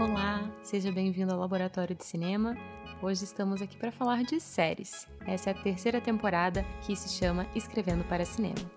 [0.00, 2.56] Olá, seja bem-vindo ao Laboratório de Cinema.
[3.00, 5.06] Hoje estamos aqui para falar de séries.
[5.26, 8.70] Essa é a terceira temporada que se chama Escrevendo para Cinema.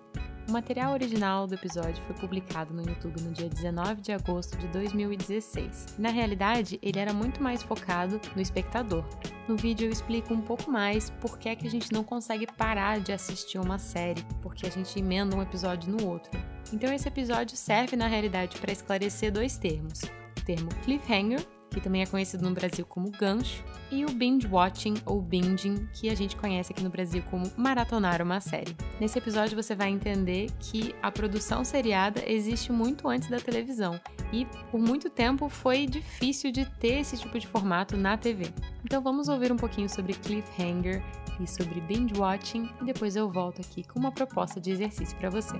[0.48, 4.68] O material original do episódio foi publicado no YouTube no dia 19 de agosto de
[4.68, 5.96] 2016.
[5.98, 9.04] Na realidade, ele era muito mais focado no espectador.
[9.48, 12.46] No vídeo eu explico um pouco mais por que é que a gente não consegue
[12.46, 16.30] parar de assistir uma série, porque a gente emenda um episódio no outro.
[16.72, 20.02] Então esse episódio serve na realidade para esclarecer dois termos:
[20.46, 25.20] termo cliffhanger que também é conhecido no Brasil como gancho, e o binge watching ou
[25.20, 28.74] binging, que a gente conhece aqui no Brasil como maratonar uma série.
[28.98, 34.00] Nesse episódio você vai entender que a produção seriada existe muito antes da televisão
[34.32, 38.50] e por muito tempo foi difícil de ter esse tipo de formato na TV.
[38.84, 41.02] Então vamos ouvir um pouquinho sobre cliffhanger
[41.38, 45.28] e sobre binge watching e depois eu volto aqui com uma proposta de exercício para
[45.28, 45.56] você.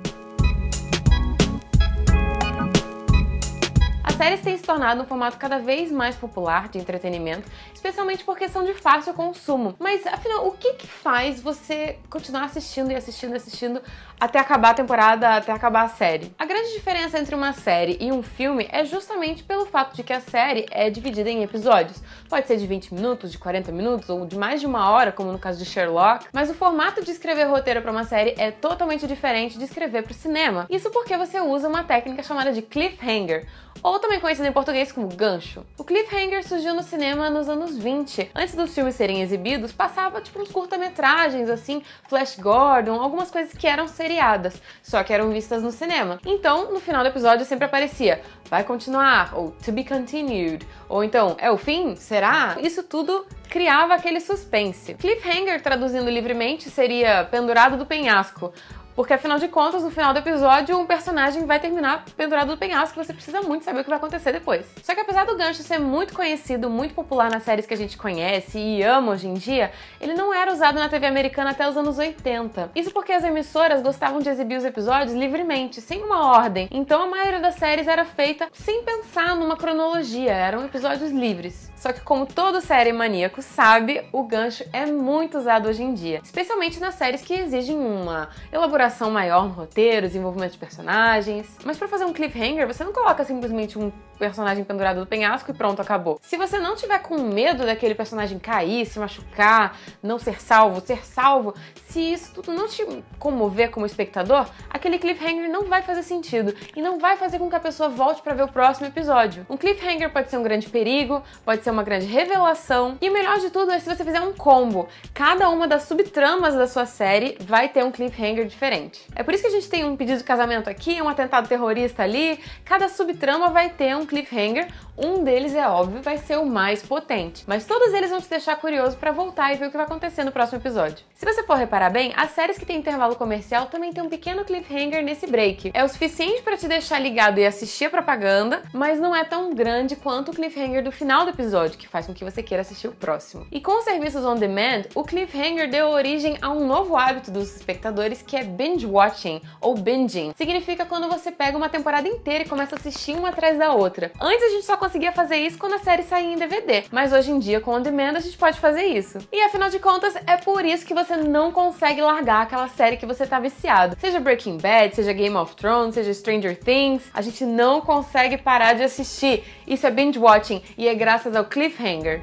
[4.16, 8.64] Séries têm se tornado um formato cada vez mais popular de entretenimento, especialmente porque são
[8.64, 9.75] de fácil consumo.
[9.78, 13.83] Mas afinal, o que, que faz você continuar assistindo e assistindo e assistindo
[14.19, 16.34] até acabar a temporada, até acabar a série?
[16.39, 20.14] A grande diferença entre uma série e um filme é justamente pelo fato de que
[20.14, 22.03] a série é dividida em episódios.
[22.27, 25.31] Pode ser de 20 minutos, de 40 minutos ou de mais de uma hora, como
[25.31, 29.06] no caso de Sherlock, mas o formato de escrever roteiro para uma série é totalmente
[29.06, 30.67] diferente de escrever para o cinema.
[30.70, 33.47] Isso porque você usa uma técnica chamada de cliffhanger
[33.83, 35.67] ou também conhecido em português como gancho.
[35.77, 38.31] O cliffhanger surgiu no cinema nos anos 20.
[38.33, 43.67] Antes dos filmes serem exibidos, passava tipo uns curta-metragens assim, Flash Gordon, algumas coisas que
[43.67, 46.21] eram seriadas, só que eram vistas no cinema.
[46.25, 51.37] Então, no final do episódio sempre aparecia vai continuar ou to be continued, ou então
[51.41, 51.97] é o fim?
[51.97, 52.57] Será?
[52.61, 54.95] Isso tudo criava aquele suspense.
[54.95, 58.53] Cliffhanger, traduzindo livremente, seria pendurado do penhasco.
[58.97, 62.98] Porque afinal de contas, no final do episódio, um personagem vai terminar pendurado no penhasco
[62.98, 64.64] e você precisa muito saber o que vai acontecer depois.
[64.83, 67.98] Só que apesar do gancho ser muito conhecido, muito popular nas séries que a gente
[67.98, 71.76] conhece e ama hoje em dia, ele não era usado na TV americana até os
[71.76, 72.71] anos 80.
[72.75, 76.66] Isso porque as emissoras gostavam de exibir os episódios livremente, sem uma ordem.
[76.71, 81.71] Então a maioria das séries era feita sem pensar numa cronologia, eram episódios livres.
[81.76, 86.20] Só que como todo série maníaco sabe, o gancho é muito usado hoje em dia,
[86.25, 91.47] especialmente nas séries que exigem uma elaboração maior no roteiro, desenvolvimento de personagens.
[91.65, 95.54] Mas para fazer um cliffhanger, você não coloca simplesmente um personagem pendurado do penhasco e
[95.54, 96.19] pronto, acabou.
[96.22, 101.06] Se você não tiver com medo daquele personagem cair, se machucar, não ser salvo, ser
[101.06, 101.54] salvo,
[101.88, 102.84] se isso tudo não te
[103.19, 107.56] comover como espectador, aquele cliffhanger não vai fazer sentido e não vai fazer com que
[107.56, 109.47] a pessoa volte para ver o próximo episódio.
[109.48, 113.41] Um cliffhanger pode ser um grande perigo, pode ser uma grande revelação e o melhor
[113.41, 114.88] de tudo é se você fizer um combo.
[115.12, 119.04] Cada uma das subtramas da sua série vai ter um cliffhanger diferente.
[119.16, 122.04] É por isso que a gente tem um pedido de casamento aqui, um atentado terrorista
[122.04, 126.82] ali, cada subtrama vai ter um cliffhanger, um deles é óbvio, vai ser o mais
[126.82, 129.84] potente, mas todos eles vão te deixar curioso para voltar e ver o que vai
[129.84, 131.04] acontecer no próximo episódio.
[131.15, 134.44] Se você for reparar bem, as séries que têm intervalo comercial também tem um pequeno
[134.44, 135.71] cliffhanger nesse break.
[135.75, 139.53] É o suficiente para te deixar ligado e assistir a propaganda, mas não é tão
[139.53, 142.89] grande quanto o cliffhanger do final do episódio, que faz com que você queira assistir
[142.89, 143.47] o próximo.
[143.50, 147.55] E com os serviços on demand, o cliffhanger deu origem a um novo hábito dos
[147.56, 150.33] espectadores que é binge watching ou binging.
[150.37, 154.12] Significa quando você pega uma temporada inteira e começa a assistir uma atrás da outra.
[154.21, 157.31] Antes a gente só conseguia fazer isso quando a série saía em DVD, mas hoje
[157.31, 159.19] em dia com on demand a gente pode fazer isso.
[159.33, 163.06] E afinal de contas, é por isso que você não consegue largar aquela série que
[163.06, 163.97] você tá viciado.
[163.99, 168.75] Seja Breaking Bad, seja Game of Thrones, seja Stranger Things, a gente não consegue parar
[168.75, 169.45] de assistir.
[169.66, 172.23] Isso é binge watching e é graças ao cliffhanger.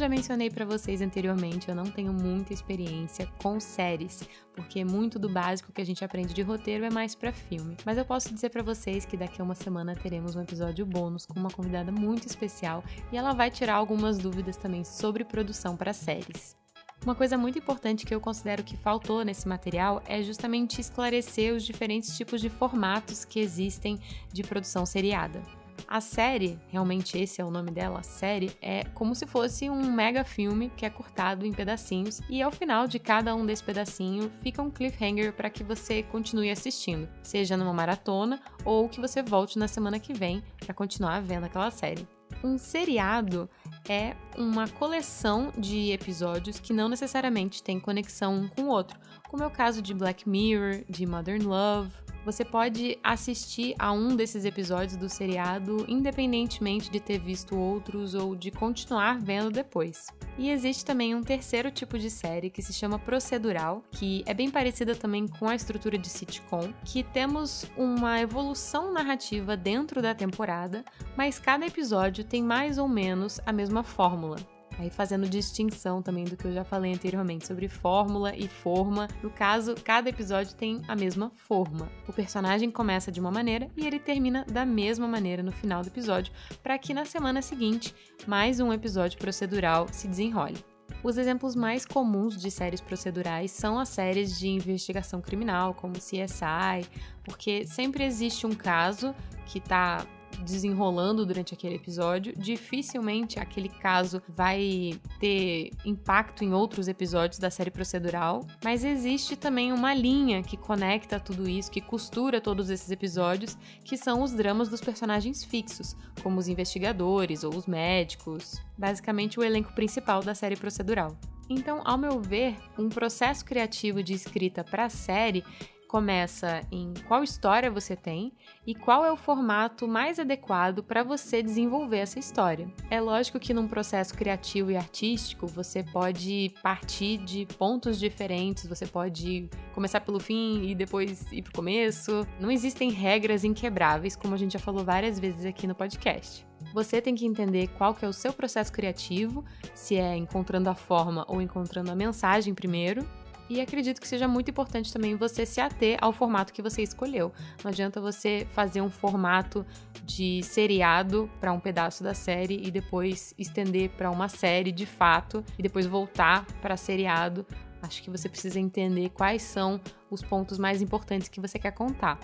[0.00, 5.28] já mencionei para vocês anteriormente, eu não tenho muita experiência com séries, porque muito do
[5.28, 7.76] básico que a gente aprende de roteiro é mais para filme.
[7.84, 11.26] Mas eu posso dizer para vocês que daqui a uma semana teremos um episódio bônus
[11.26, 15.92] com uma convidada muito especial e ela vai tirar algumas dúvidas também sobre produção para
[15.92, 16.56] séries.
[17.02, 21.64] Uma coisa muito importante que eu considero que faltou nesse material é justamente esclarecer os
[21.64, 23.98] diferentes tipos de formatos que existem
[24.30, 25.40] de produção seriada.
[25.88, 30.24] A série, realmente esse é o nome dela, série, é como se fosse um mega
[30.24, 34.60] filme que é cortado em pedacinhos e ao final de cada um desse pedacinho fica
[34.60, 39.66] um cliffhanger para que você continue assistindo, seja numa maratona ou que você volte na
[39.66, 42.06] semana que vem para continuar vendo aquela série.
[42.42, 43.48] Um seriado
[43.88, 48.98] é uma coleção de episódios que não necessariamente tem conexão um com o outro.
[49.28, 51.92] como é o caso de Black Mirror, de Modern Love,
[52.24, 58.34] você pode assistir a um desses episódios do seriado independentemente de ter visto outros ou
[58.34, 60.06] de continuar vendo depois.
[60.38, 64.50] E existe também um terceiro tipo de série que se chama procedural, que é bem
[64.50, 70.84] parecida também com a estrutura de sitcom, que temos uma evolução narrativa dentro da temporada,
[71.16, 74.36] mas cada episódio tem mais ou menos a mesma fórmula.
[74.80, 79.08] Aí fazendo distinção também do que eu já falei anteriormente sobre fórmula e forma.
[79.22, 81.92] No caso, cada episódio tem a mesma forma.
[82.08, 85.88] O personagem começa de uma maneira e ele termina da mesma maneira no final do
[85.88, 86.32] episódio,
[86.62, 87.94] para que na semana seguinte
[88.26, 90.56] mais um episódio procedural se desenrole.
[91.04, 96.88] Os exemplos mais comuns de séries procedurais são as séries de investigação criminal, como CSI,
[97.22, 100.06] porque sempre existe um caso que está
[100.42, 107.70] desenrolando durante aquele episódio, dificilmente aquele caso vai ter impacto em outros episódios da série
[107.70, 113.56] procedural, mas existe também uma linha que conecta tudo isso, que costura todos esses episódios,
[113.84, 119.42] que são os dramas dos personagens fixos, como os investigadores ou os médicos, basicamente o
[119.42, 121.16] elenco principal da série procedural.
[121.48, 125.44] Então, ao meu ver, um processo criativo de escrita para a série
[125.90, 128.32] começa em qual história você tem
[128.64, 132.72] e qual é o formato mais adequado para você desenvolver essa história.
[132.88, 138.86] É lógico que num processo criativo e artístico você pode partir de pontos diferentes, você
[138.86, 142.24] pode começar pelo fim e depois ir para o começo.
[142.38, 146.46] Não existem regras inquebráveis, como a gente já falou várias vezes aqui no podcast.
[146.72, 149.44] Você tem que entender qual que é o seu processo criativo,
[149.74, 153.04] se é encontrando a forma ou encontrando a mensagem primeiro,
[153.50, 157.32] e acredito que seja muito importante também você se ater ao formato que você escolheu.
[157.64, 159.66] Não adianta você fazer um formato
[160.04, 165.44] de seriado para um pedaço da série e depois estender para uma série de fato
[165.58, 167.44] e depois voltar para seriado.
[167.82, 172.20] Acho que você precisa entender quais são os pontos mais importantes que você quer contar.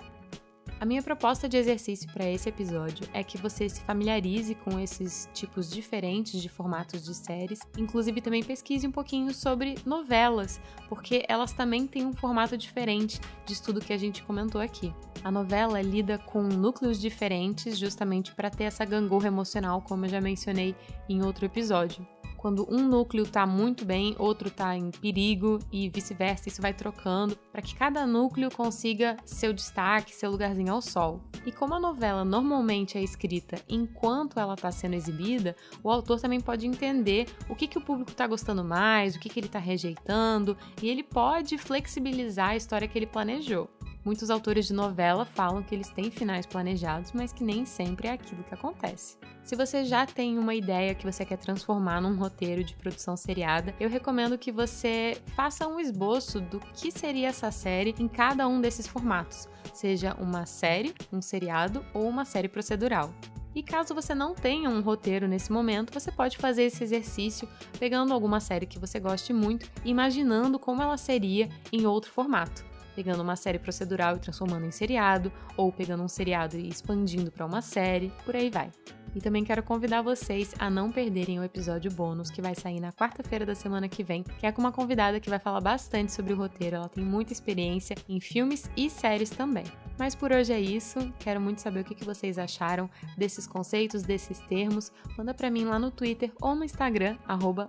[0.79, 5.27] A minha proposta de exercício para esse episódio é que você se familiarize com esses
[5.33, 11.51] tipos diferentes de formatos de séries, inclusive também pesquise um pouquinho sobre novelas, porque elas
[11.51, 14.93] também têm um formato diferente de tudo que a gente comentou aqui.
[15.23, 20.21] A novela lida com núcleos diferentes justamente para ter essa gangorra emocional, como eu já
[20.21, 20.75] mencionei
[21.09, 22.05] em outro episódio
[22.37, 27.35] quando um núcleo está muito bem, outro está em perigo e vice-versa, isso vai trocando
[27.51, 31.21] para que cada núcleo consiga seu destaque, seu lugarzinho ao sol.
[31.45, 36.39] E como a novela normalmente é escrita enquanto ela está sendo exibida, o autor também
[36.39, 39.59] pode entender o que, que o público está gostando mais, o que, que ele está
[39.59, 43.69] rejeitando, e ele pode flexibilizar a história que ele planejou.
[44.07, 48.13] Muitos autores de novela falam que eles têm finais planejados, mas que nem sempre é
[48.13, 49.17] aquilo que acontece.
[49.43, 53.75] Se você já tem uma ideia que você quer transformar num roteiro de produção seriada,
[53.81, 58.61] eu recomendo que você faça um esboço do que seria essa série em cada um
[58.61, 63.13] desses formatos, seja uma série, um seriado ou uma série procedural.
[63.53, 67.45] E caso você não tenha um roteiro nesse momento, você pode fazer esse exercício
[67.77, 72.66] pegando alguma série que você goste muito e imaginando como ela seria em outro formato
[72.97, 77.45] pegando uma série procedural e transformando em seriado, ou pegando um seriado e expandindo para
[77.45, 78.71] uma série, por aí vai.
[79.15, 82.91] E também quero convidar vocês a não perderem o episódio bônus que vai sair na
[82.91, 86.33] quarta-feira da semana que vem, que é com uma convidada que vai falar bastante sobre
[86.33, 86.77] o roteiro.
[86.77, 89.65] Ela tem muita experiência em filmes e séries também.
[89.99, 91.13] Mas por hoje é isso.
[91.19, 94.91] Quero muito saber o que vocês acharam desses conceitos, desses termos.
[95.15, 97.15] Manda para mim lá no Twitter ou no Instagram,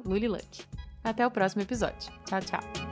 [0.07, 0.65] Luliluck.
[1.05, 2.11] Até o próximo episódio.
[2.25, 2.88] Tchau, tchau!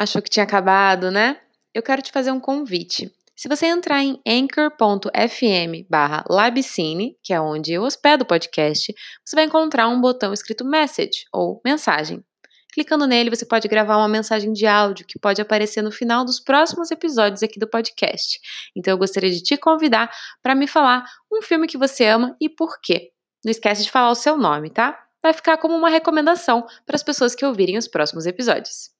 [0.00, 1.38] Achou que tinha acabado, né?
[1.74, 3.14] Eu quero te fazer um convite.
[3.36, 9.36] Se você entrar em anchor.fm barra labcine, que é onde eu hospedo o podcast, você
[9.36, 12.24] vai encontrar um botão escrito message ou mensagem.
[12.72, 16.40] Clicando nele, você pode gravar uma mensagem de áudio que pode aparecer no final dos
[16.40, 18.40] próximos episódios aqui do podcast.
[18.74, 20.10] Então eu gostaria de te convidar
[20.42, 23.10] para me falar um filme que você ama e por quê.
[23.44, 24.98] Não esquece de falar o seu nome, tá?
[25.22, 28.98] Vai ficar como uma recomendação para as pessoas que ouvirem os próximos episódios.